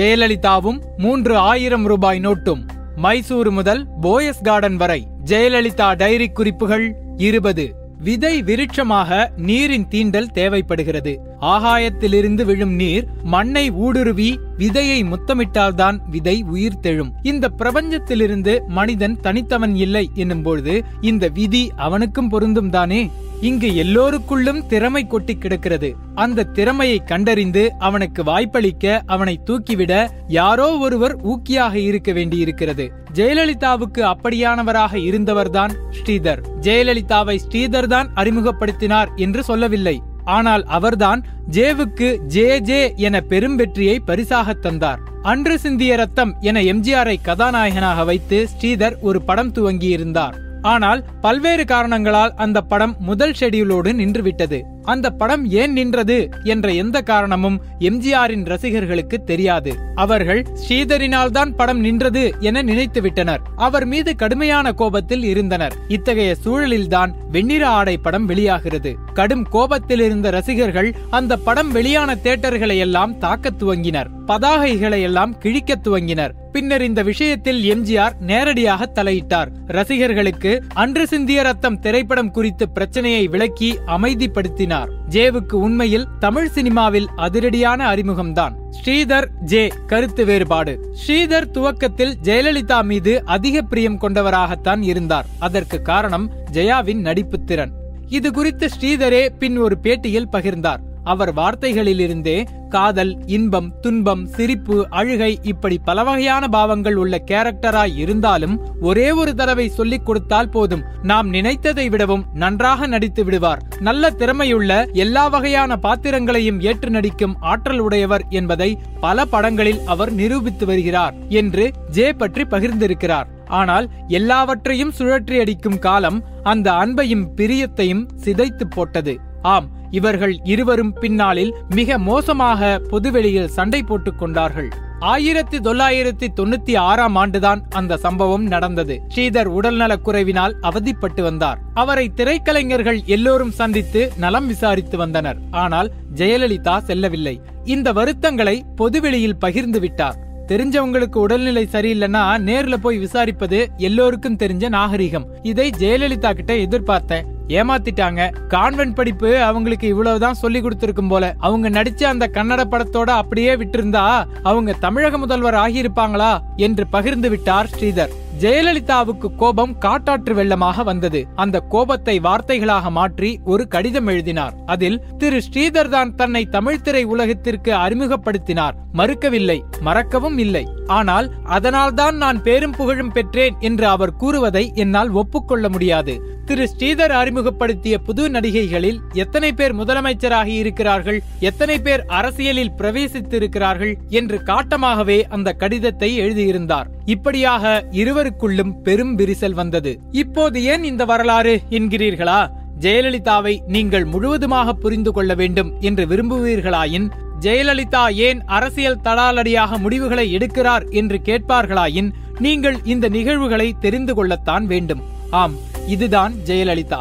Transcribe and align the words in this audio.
ஜெயலலிதாவும் 0.00 0.82
மூன்று 0.96 1.36
ஆயிரம் 1.36 1.84
ரூபாய் 1.84 2.20
நோட்டும் 2.20 2.66
மைசூரு 3.02 3.50
முதல் 3.50 3.86
போயஸ் 4.02 4.42
கார்டன் 4.42 4.76
வரை 4.76 5.06
ஜெயலலிதா 5.24 5.96
டைரி 5.96 6.28
குறிப்புகள் 6.28 6.96
இருபது. 7.16 7.74
விதை 8.02 8.42
விருட்சமாக 8.42 9.28
நீரின் 9.36 9.86
தீண்டல் 9.90 10.26
தேவைப்படுகிறது. 10.26 11.20
ஆகாயத்திலிருந்து 11.40 12.44
விழும் 12.44 12.74
நீர் 12.74 13.06
மண்ணை 13.22 13.70
ஊடுருவி 13.70 14.40
விதையை 14.58 15.12
முத்தமிட்டால்தான் 15.12 15.98
விதை 16.10 16.42
உயிர் 16.42 16.80
தெழும். 16.80 17.12
இந்த 17.22 17.50
பிரபஞ்சத்திலிருந்து 17.58 18.60
மனிதன் 18.66 19.18
தனித்தவன் 19.22 19.74
இல்லை 19.74 20.10
என்னும்பொழுது 20.14 20.84
இந்த 21.00 21.28
விதி 21.28 21.70
அவனுக்கும் 21.76 22.28
பொருந்தும் 22.28 22.70
தானே? 22.70 23.10
இங்கு 23.40 23.68
எல்லோருக்குள்ளும் 23.74 24.66
திறமை 24.66 25.06
கொட்டி 25.06 25.38
கிடக்கிறது. 25.38 25.96
அந்த 26.14 26.44
திறமையை 26.44 27.02
கண்டறிந்து 27.04 27.72
அவனுக்கு 27.78 28.22
வாய்ப்பளிக்க 28.22 29.00
அவனை 29.06 29.40
தூக்கிவிட 29.46 30.08
யாரோ 30.28 30.78
ஒருவர் 30.78 31.16
ஊக்கியாக 31.26 31.74
இருக்க 31.74 32.12
வேண்டியிருக்கிறது. 32.12 32.92
ஜெயலலிதாவுக்கு 33.14 34.02
அப்படியானவராக 34.12 34.94
இருந்தவர்தான் 34.94 35.70
ஸ்ரீதர். 35.90 36.42
ஜெயலலிதாவை 36.60 37.38
ஸ்ரீதர் 37.48 37.86
தான் 37.86 38.10
அறிமுகப்படுத்தினார் 38.14 39.08
என்று 39.16 39.42
சொல்லவில்லை. 39.42 40.02
ஆனால் 40.24 40.64
அவர்தான் 40.64 41.24
ஜேவுக்கு 41.50 42.16
ஜே 42.26 42.60
ஜே 42.60 42.92
என 42.96 43.20
பெரும் 43.20 43.56
வெற்றியை 43.56 43.98
பரிசாக 43.98 44.52
தந்தார். 44.52 45.00
அன்று 45.22 45.58
சிந்திய 45.58 45.96
ரத்தம் 45.96 46.34
என 46.40 46.60
எம்ஜிஆரை 46.60 47.16
கதாநாயகனாக 47.22 48.04
வைத்து 48.04 48.48
ஸ்ரீதர் 48.52 48.98
ஒரு 49.00 49.22
படம் 49.22 49.52
துவங்கியிருந்தார். 49.52 50.36
ஆனால் 50.62 51.04
பல்வேறு 51.20 51.64
காரணங்களால் 51.64 52.34
அந்த 52.34 52.62
படம் 52.62 52.96
முதல் 53.00 53.36
ஷெடியூலோடு 53.40 53.92
நின்றுவிட்டது 53.92 54.58
அந்த 54.82 55.10
படம் 55.10 55.50
ஏன் 55.50 55.72
நின்றது 55.72 56.28
என்ற 56.44 56.72
எந்த 56.72 57.02
காரணமும் 57.02 57.60
எம்ஜிஆரின் 57.80 58.44
ரசிகர்களுக்கு 58.44 59.24
தெரியாது. 59.24 59.74
அவர்கள் 59.94 60.46
ஸ்ரீதரினால் 60.68 61.30
தான் 61.30 61.56
படம் 61.56 61.80
நின்றது 61.80 62.34
என 62.38 62.62
நினைத்துவிட்டனர். 62.62 63.38
அவர் 63.56 63.86
மீது 63.86 64.16
கடுமையான 64.16 64.72
கோபத்தில் 64.72 65.24
இருந்தனர். 65.24 65.74
இத்தகைய 65.88 66.36
சூழலில்தான் 66.44 67.12
வெண்ணிற 67.30 67.68
ஆடை 67.68 67.96
படம் 67.96 68.26
வெளியாகிறது. 68.26 68.96
கடும் 69.14 69.42
கோபத்தில் 69.42 70.00
இருந்த 70.00 70.30
ரசிகர்கள் 70.30 70.94
அந்த 71.10 71.36
படம் 71.36 71.70
வெளியான 71.70 72.14
தேட்டர்களை 72.14 72.78
எல்லாம் 72.78 73.18
தாக்க 73.18 73.50
துவங்கினர். 73.58 74.08
பதாகைகளை 74.26 75.02
எல்லாம் 75.02 75.38
கிழிக்க 75.38 75.74
துவங்கினர். 75.84 76.32
பின்னர் 76.52 76.82
இந்த 76.82 77.02
விஷயத்தில் 77.02 77.62
எம்ஜிஆர் 77.74 78.12
நேரடியாக 78.20 78.90
தலையிட்டார். 78.94 79.48
ரசிகர்களுக்கு 79.66 80.62
அன்று 80.74 81.06
சிந்திய 81.06 81.42
ரத்தம் 81.42 81.78
திரைப்படம் 81.78 82.30
குறித்து 82.30 82.68
பிரச்சனையை 82.68 83.26
விளக்கி 83.26 83.78
அமைதிப்படுத்தினார். 83.86 84.68
ஜேவுக்கு 85.08 85.52
உண்மையில் 85.52 86.06
தமிழ் 86.18 86.48
சினிமாவில் 86.48 87.08
அதிரடியான 87.16 87.86
அறிமுகம்தான். 87.94 88.54
ஸ்ரீதர் 88.70 89.28
ஜே 89.40 89.72
கருத்து 89.86 90.24
வேறுபாடு. 90.24 90.94
ஸ்ரீதர் 91.06 91.50
துவக்கத்தில் 91.50 92.16
ஜெயலலிதா 92.22 92.82
மீது 92.82 93.24
அதிக 93.24 93.62
பிரியம் 93.62 94.00
கொண்டவராகத்தான் 94.00 94.82
இருந்தார். 94.82 95.26
அதற்கு 95.38 95.82
காரணம் 95.82 96.30
ஜெயாவின் 96.52 97.00
நடிப்பு 97.00 97.44
திறன் 97.44 97.72
இது 98.08 98.32
குறித்து 98.32 98.68
ஸ்ரீதரே 98.80 99.28
பின் 99.38 99.58
ஒரு 99.58 99.78
பேட்டியில் 99.82 100.32
பகிர்ந்தார். 100.32 100.88
அவர் 101.04 101.34
வார்த்தைகளிலிருந்தே 101.34 102.46
காதல் 102.68 103.18
இன்பம் 103.26 103.80
துன்பம் 103.80 104.26
சிரிப்பு 104.26 104.86
அழுகை 104.90 105.38
இப்படி 105.42 105.78
பல 105.78 106.04
வகையான 106.04 106.48
பாவங்கள் 106.48 106.96
உள்ள 106.96 107.22
கேரக்டராய் 107.26 107.96
இருந்தாலும் 107.96 108.60
ஒரே 108.80 109.10
ஒரு 109.10 109.34
தடவை 109.34 109.68
சொல்லிக் 109.68 110.06
கொடுத்தால் 110.06 110.48
போதும். 110.48 110.82
நாம் 111.02 111.32
நினைத்ததை 111.32 111.88
விடவும் 111.88 112.24
நன்றாக 112.34 112.86
நடித்து 112.86 113.24
விடுவார். 113.24 113.62
நல்ல 113.80 114.10
திறமையுள்ள 114.10 114.92
எல்லா 114.92 115.28
வகையான 115.28 115.76
பாத்திரங்களையும் 115.76 116.60
ஏற்று 116.60 116.90
நடிக்கும் 116.90 117.36
ஆற்றல் 117.40 117.78
உடையவர் 117.78 118.24
என்பதை 118.28 118.78
பல 119.00 119.24
படங்களில் 119.24 119.84
அவர் 119.86 120.12
நிரூபித்து 120.12 120.66
வருகிறார் 120.66 121.14
என்று 121.28 121.70
ஜே 121.90 122.12
பற்றி 122.12 122.42
பகிர்ந்திருக்கிறார். 122.42 123.26
ஆனால் 123.46 123.90
எல்லாவற்றையும் 124.08 124.92
சுழற்றி 124.98 125.40
அடிக்கும் 125.40 125.78
காலம் 125.78 126.24
அந்த 126.42 126.70
அன்பையும் 126.72 127.26
பிரியத்தையும் 127.36 128.08
சிதைத்து 128.24 128.64
போட்டது. 128.70 129.20
ஆம் 129.42 129.68
இவர்கள் 129.90 130.40
இருவரும் 130.44 130.92
பின்னாளில் 130.92 131.54
மிக 131.68 131.98
மோசமாக 131.98 132.80
பொதுவெளியில் 132.88 133.48
சண்டை 133.48 133.82
போட்டுக் 133.82 134.18
கொண்டார்கள். 134.18 134.68
ஆயிரத்தி 134.98 135.58
தொள்ளாயிரத்தி 135.58 136.28
தொண்ணூத்தி 136.36 136.76
ஆறாம் 136.76 137.16
ஆண்டுதான் 137.16 137.62
அந்த 137.70 137.96
சம்பவம் 137.96 138.42
நடந்தது. 138.42 139.00
ஸ்ரீதர் 139.14 139.44
உடல்நலக் 139.44 140.08
குறைவினால் 140.08 140.52
அவதிப்பட்டு 140.62 141.22
வந்தார். 141.22 141.58
அவரை 141.74 142.12
திரைக்கலைஞர்கள் 142.16 143.04
எல்லோரும் 143.04 143.50
சந்தித்து 143.50 144.12
நலம் 144.16 144.46
விசாரித்து 144.46 144.96
வந்தனர். 144.96 145.38
ஆனால் 145.50 145.92
ஜெயலலிதா 146.14 146.78
செல்லவில்லை. 146.78 147.40
இந்த 147.64 147.92
வருத்தங்களை 147.92 148.62
பொதுவெளியில் 148.76 149.36
பகிர்ந்து 149.36 149.80
விட்டார். 149.80 150.28
தெரிஞ்சவங்களுக்கு 150.50 151.16
உடல்நிலை 151.16 151.68
சரியில்லைன்னா 151.72 152.22
நேர்ல 152.48 152.74
போய் 152.74 152.98
விசாரிப்பது 152.98 153.66
எல்லோருக்கும் 153.76 154.36
தெரிஞ்ச 154.36 154.68
நாகரிகம். 154.68 155.26
இதை 155.42 155.70
ஜெயலலிதா 155.78 156.32
கிட்ட 156.32 156.54
எதிர்பார்த்தேன். 156.54 157.22
ஏமாத்திட்டாங்க. 157.48 158.30
கான்வென்ட் 158.48 158.94
படிப்பு 158.94 159.42
அவங்களுக்கு 159.42 159.86
இவ்வளவுதான் 159.88 160.34
சொல்லி 160.34 160.60
கொடுத்திருக்கும் 160.60 161.08
போல. 161.08 161.34
அவங்க 161.38 161.70
நடிச்ச 161.70 162.04
அந்த 162.04 162.30
கன்னட 162.32 162.62
படத்தோட 162.70 163.10
அப்படியே 163.20 163.54
விட்டிருந்தா 163.54 164.24
அவங்க 164.42 164.72
தமிழக 164.72 165.18
முதல்வர் 165.18 165.54
ஆகியிருப்பாங்களா 165.54 166.40
என்று 166.56 166.86
பகிர்ந்து 166.86 167.30
விட்டார் 167.30 167.70
ஸ்ரீதர். 167.78 168.08
ஜெயலலிதாவுக்கு 168.42 169.28
கோபம் 169.36 169.72
காட்டாற்று 169.78 170.34
வெள்ளமாக 170.34 170.82
வந்தது. 170.82 171.20
அந்த 171.34 171.60
கோபத்தை 171.60 172.20
வார்த்தைகளாக 172.20 172.90
மாற்றி 172.90 173.40
ஒரு 173.44 173.68
கடிதம் 173.68 174.06
எழுதினார். 174.06 174.54
அதில் 174.66 174.98
திரு 175.18 175.40
ஸ்ரீதர் 175.46 175.88
தான் 175.88 176.14
தன்னை 176.14 176.42
தமிழ் 176.46 176.80
திரை 176.80 177.02
உலகத்திற்கு 177.04 177.72
அறிமுகப்படுத்தினார். 177.74 178.76
மறுக்கவில்லை 178.92 179.58
மறக்கவும் 179.80 180.38
இல்லை. 180.38 180.64
ஆனால் 180.86 181.28
அதனால்தான் 181.44 182.16
நான் 182.16 182.42
பேரும் 182.42 182.76
புகழும் 182.76 183.12
பெற்றேன் 183.12 183.56
என்று 183.60 183.86
அவர் 183.86 184.16
கூறுவதை 184.16 184.64
என்னால் 184.74 185.10
ஒப்புக்கொள்ள 185.10 185.68
முடியாது. 185.68 186.14
திரு 186.46 186.64
ஸ்ரீதர் 186.72 187.10
அறிமுகப்படுத்திய 187.10 187.98
புது 187.98 188.30
நடிகைகளில் 188.30 188.98
எத்தனை 189.12 189.52
பேர் 189.52 189.74
முதலமைச்சராகி 189.74 190.54
இருக்கிறார்கள் 190.62 191.22
எத்தனை 191.40 191.76
பேர் 191.80 192.02
அரசியலில் 192.06 192.72
பிரவேசித்திருக்கிறார்கள் 192.78 193.94
என்று 194.08 194.38
காட்டமாகவே 194.42 195.18
அந்த 195.28 195.52
கடிதத்தை 195.52 196.10
எழுதியிருந்தார். 196.16 196.90
இப்படியாக 197.04 197.84
இருவருக்குள்ளும் 197.92 198.74
பெரும் 198.82 199.16
விரிசல் 199.16 199.52
வந்தது. 199.52 199.98
இப்போது 200.10 200.62
ஏன் 200.62 200.84
இந்த 200.84 201.04
வரலாறு 201.04 201.60
என்கிறீர்களா? 201.70 202.40
ஜெயலலிதாவை 202.80 203.54
நீங்கள் 203.66 204.04
முழுவதுமாக 204.04 204.72
புரிந்து 204.72 205.12
கொள்ள 205.12 205.34
வேண்டும் 205.34 205.72
என்று 205.80 206.06
விரும்புவீர்களாயின் 206.06 207.08
ஜெயலலிதா 207.40 208.04
ஏன் 208.28 208.40
அரசியல் 208.46 209.02
தடாலடியாக 209.04 209.78
முடிவுகளை 209.78 210.26
எடுக்கிறார் 210.38 210.90
என்று 210.90 211.18
கேட்பார்களாயின் 211.24 212.10
நீங்கள் 212.38 212.78
இந்த 212.84 213.08
நிகழ்வுகளை 213.08 213.68
தெரிந்து 213.80 214.14
கொள்ளத்தான் 214.14 214.66
வேண்டும். 214.66 215.02
ஆம் 215.30 215.56
இதுதான் 215.94 216.34
ஜெயலலிதா. 216.48 217.00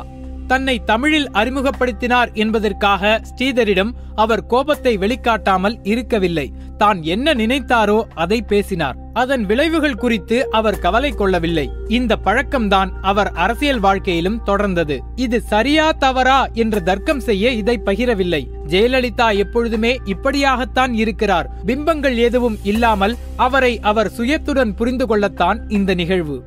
தன்னை 0.51 0.73
தமிழில் 0.83 1.27
அறிமுகப்படுத்தினார் 1.31 2.29
என்பதற்காக 2.33 3.09
ஸ்ரீதரிடம் 3.29 3.91
அவர் 4.15 4.41
கோபத்தை 4.45 4.93
வெளிக்காட்டாமல் 4.97 5.75
இருக்கவில்லை. 5.83 6.45
தான் 6.77 6.99
என்ன 7.13 7.33
நினைத்தாரோ 7.33 7.97
அதை 8.23 8.39
பேசினார். 8.41 8.97
அதன் 9.13 9.43
விளைவுகள் 9.45 9.99
குறித்து 10.03 10.37
அவர் 10.51 10.79
கவலை 10.79 11.11
கொள்ளவில்லை. 11.11 11.65
இந்த 11.87 12.17
பழக்கம்தான் 12.25 12.91
அவர் 13.01 13.31
அரசியல் 13.43 13.79
வாழ்க்கையிலும் 13.79 14.41
தொடர்ந்தது. 14.45 14.97
இது 15.15 15.39
சரியா 15.53 15.87
தவறா 16.05 16.39
என்று 16.63 16.81
தர்க்கம் 16.83 17.23
செய்ய 17.29 17.51
இதை 17.61 17.75
பகிரவில்லை. 17.85 18.43
ஜெயலலிதா 18.67 19.27
எப்பொழுதுமே 19.43 19.93
இப்படியாகத்தான் 20.05 20.95
இருக்கிறார். 21.03 21.49
பிம்பங்கள் 21.65 22.17
எதுவும் 22.27 22.57
இல்லாமல் 22.63 23.17
அவரை 23.47 23.73
அவர் 23.91 24.13
சுயத்துடன் 24.17 24.73
புரிந்து 24.75 25.07
கொள்ளத்தான் 25.07 25.61
இந்த 25.69 25.93
நிகழ்வு. 25.93 26.39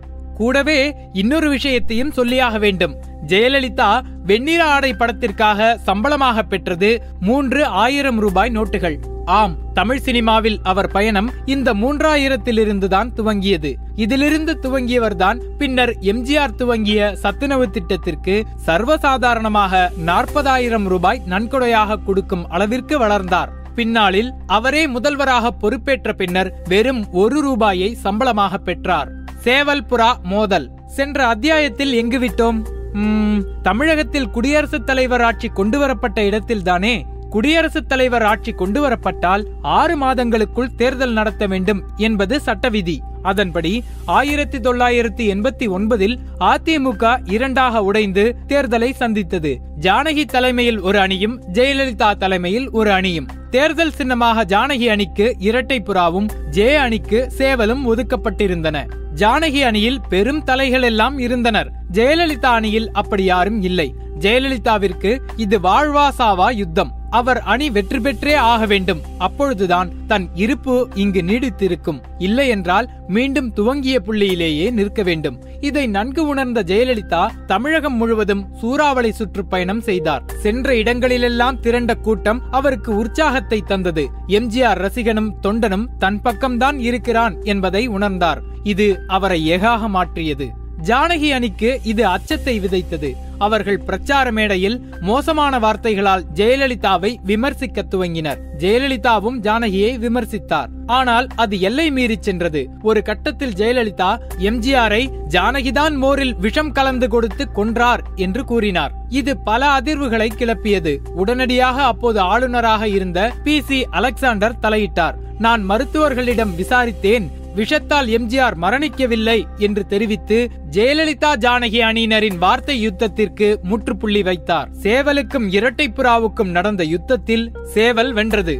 கூடவே 0.43 0.81
இன்னொரு 1.23 1.49
விஷயத்தையும் 1.57 2.15
சொல்லியாக 2.19 2.57
வேண்டும். 2.67 2.97
ஜெயலலிதா 3.31 3.91
வெண்ணிற 4.29 4.63
ஆடை 4.75 4.91
படத்திற்காக 5.01 5.77
சம்பளமாக 5.87 6.43
பெற்றது 6.53 6.91
மூன்று 7.29 7.61
ஆயிரம் 7.85 8.21
ரூபாய் 8.25 8.53
நோட்டுகள். 8.57 8.97
ஆம் 9.41 9.55
தமிழ் 9.75 10.01
சினிமாவில் 10.07 10.57
அவர் 10.71 10.89
பயணம் 10.95 11.29
இந்த 11.55 11.69
மூன்றாயிரத்திலிருந்து 11.75 12.89
தான் 12.95 13.11
துவங்கியது. 13.19 13.71
இதிலிருந்து 14.05 14.53
துவங்கியவர்தான் 14.65 15.39
பின்னர் 15.61 15.93
எம்ஜிஆர் 16.13 16.59
துவங்கிய 16.61 17.13
சத்துணவு 17.23 17.67
திட்டத்திற்கு 17.71 18.35
சர்வசாதாரணமாக 18.67 19.83
நாற்பதாயிரம் 20.11 20.89
ரூபாய் 20.95 21.23
நன்கொடையாக 21.33 22.01
கொடுக்கும் 22.09 22.47
அளவிற்கு 22.49 22.99
வளர்ந்தார். 22.99 23.53
பின்னாளில் 23.77 24.31
அவரே 24.47 24.85
முதல்வராக 24.87 25.55
பொறுப்பேற்ற 25.63 26.13
பின்னர் 26.13 26.53
வெறும் 26.69 27.03
ஒரு 27.13 27.39
ரூபாயை 27.41 27.91
சம்பளமாக 28.05 28.59
பெற்றார். 28.59 29.11
சேவல்புரா 29.45 30.23
மோதல். 30.23 30.71
சென்ற 30.87 31.27
அத்தியாயத்தில் 31.27 31.93
எங்கு 31.93 32.19
விட்டோம்? 32.19 32.67
உம், 32.93 33.45
தமிழகத்தில் 33.63 34.31
குடியரசுத் 34.31 34.87
தலைவர் 34.87 35.21
ஆட்சி 35.21 35.49
கொண்டு 35.49 35.79
வரப்பட்ட 35.79 36.23
இடத்தில்தானே? 36.23 37.03
குடியரசுத் 37.31 37.89
தலைவர் 37.89 38.23
ஆட்சி 38.23 38.53
கொண்டு 38.53 38.89
வரப்பட்டால் 38.89 39.45
ஆறு 39.63 39.99
மாதங்களுக்குள் 39.99 40.75
தேர்தல் 40.77 41.13
நடத்த 41.13 41.47
வேண்டும் 41.47 41.83
என்பது 41.97 42.41
சட்ட 42.41 42.69
விதி 42.69 43.03
அதன்படி 43.23 43.83
ஆயிரத்தி 44.05 44.59
தொள்ளாயிரத்தி 44.59 45.25
எண்பத்தி 45.35 45.69
ஒன்பதில் 45.69 46.19
அதிமுக 46.41 47.33
இரண்டாக 47.33 47.83
உடைந்து 47.83 48.37
தேர்தலை 48.49 48.93
சந்தித்தது. 48.93 49.59
ஜானகி 49.81 50.25
தலைமையில் 50.25 50.81
ஒரு 50.81 50.99
அணியும் 50.99 51.43
ஜெயலலிதா 51.53 52.17
தலைமையில் 52.17 52.71
ஒரு 52.71 52.93
அணியும். 52.93 53.29
தேர்தல் 53.51 53.93
சின்னமாக 53.93 54.45
ஜானகி 54.45 54.87
அணிக்கு 54.89 55.35
இரட்டை 55.39 55.83
புறாவும் 55.87 56.31
ஜே 56.51 56.75
அணிக்கு 56.75 57.33
சேவலும் 57.39 57.87
ஒதுக்கப்பட்டிருந்தன. 57.87 59.01
ஜானகி 59.15 59.61
அணியில் 59.61 60.01
பெரும் 60.09 60.45
தலைகள் 60.45 60.83
எல்லாம் 60.83 61.19
இருந்தனர். 61.19 61.73
ஜெயலலிதா 61.93 62.51
அணியில் 62.59 62.91
அப்படி 62.91 63.25
யாரும் 63.25 63.63
இல்லை. 63.63 63.95
ஜெயலலிதாவிற்கு 64.21 65.19
இது 65.37 65.59
வாழ்வாசாவா 65.61 66.51
யுத்தம். 66.51 67.01
அவர் 67.11 67.41
அணி 67.41 67.71
வெற்றி 67.71 68.01
பெற்றே 68.01 68.35
ஆக 68.35 68.67
வேண்டும். 68.67 69.01
அப்பொழுதுதான் 69.19 69.93
தன் 70.07 70.29
இருப்பு 70.35 70.89
இங்கு 70.95 71.23
நீடித்திருக்கும். 71.23 72.01
இல்லை 72.19 72.49
என்றால் 72.49 72.89
மீண்டும் 73.09 73.53
துவங்கிய 73.53 74.03
புள்ளியிலேயே 74.07 74.71
நிற்க 74.71 75.03
வேண்டும். 75.03 75.37
இதை 75.61 75.87
நன்கு 75.87 76.27
உணர்ந்த 76.27 76.63
ஜெயலலிதா 76.63 77.31
தமிழகம் 77.47 77.97
முழுவதும் 77.97 78.47
சூறாவளி 78.61 79.13
சுற்றுப்பயணம் 79.13 79.81
செய்தார். 79.81 80.23
சென்ற 80.39 80.77
இடங்களிலெல்லாம் 80.77 81.61
திரண்ட 81.61 81.95
கூட்டம் 81.95 82.43
அவருக்கு 82.51 82.97
உற்சாகத்தை 82.97 83.63
தந்தது. 83.67 84.07
எம்ஜிஆர் 84.29 84.83
ரசிகனும் 84.85 85.31
தொண்டனும் 85.43 85.87
தன் 85.99 86.21
பக்கம்தான் 86.25 86.79
இருக்கிறான் 86.79 87.43
என்பதை 87.43 87.89
உணர்ந்தார். 87.89 88.43
இது 88.65 89.05
அவரை 89.07 89.51
ஏகாக 89.51 89.89
மாற்றியது. 89.89 90.49
ஜானகி 90.89 91.29
அணிக்கு 91.33 91.81
இது 91.83 92.07
அச்சத்தை 92.07 92.61
விதைத்தது. 92.61 93.15
அவர்கள் 93.39 93.79
பிரச்சார 93.79 94.33
மேடையில் 94.33 94.83
மோசமான 95.01 95.59
வார்த்தைகளால் 95.59 96.25
ஜெயலலிதாவை 96.35 97.17
விமர்சிக்க 97.25 97.83
துவங்கினர். 97.83 98.41
ஜெயலலிதாவும் 98.59 99.39
ஜானகியை 99.41 99.99
விமர்சித்தார். 99.99 100.67
ஆனால் 100.87 101.27
அது 101.37 101.61
எல்லை 101.61 101.91
மீறி 101.91 102.17
சென்றது. 102.21 102.69
ஒரு 102.83 103.03
கட்டத்தில் 103.03 103.53
ஜெயலலிதா 103.53 104.19
எம்ஜிஆரை 104.39 105.11
ஜானகிதான் 105.29 105.97
மோரில் 105.97 106.35
விஷம் 106.35 106.73
கலந்து 106.73 107.09
கொடுத்து 107.09 107.49
கொன்றார் 107.55 108.01
என்று 108.17 108.45
கூறினார். 108.45 108.93
இது 109.09 109.37
பல 109.37 109.81
அதிர்வுகளை 109.81 110.29
கிளப்பியது. 110.37 110.97
உடனடியாக 111.15 111.83
அப்போது 111.83 112.21
ஆளுநராக 112.21 112.89
இருந்த 112.89 113.33
பி 113.45 113.61
சி 113.61 113.87
அலெக்சாண்டர் 113.91 114.59
தலையிட்டார். 114.63 115.15
நான் 115.39 115.63
மருத்துவர்களிடம் 115.65 116.55
விசாரித்தேன். 116.55 117.31
விஷத்தால் 117.55 118.09
எம்ஜிஆர் 118.09 118.57
மரணிக்கவில்லை 118.61 119.45
என்று 119.57 119.87
தெரிவித்து 119.87 120.51
ஜெயலலிதா 120.71 121.31
ஜானகி 121.37 121.81
அணியினரின் 121.81 122.39
வார்த்தை 122.39 122.89
யுத்தத்திற்கு 122.89 123.63
முற்றுப்புள்ளி 123.63 124.23
வைத்தார். 124.23 124.71
சேவலுக்கும் 124.83 125.49
இரட்டைப்புறாவுக்கும் 125.49 126.51
நடந்த 126.51 126.85
யுத்தத்தில் 126.85 127.53
சேவல் 127.65 128.13
வென்றது. 128.13 128.57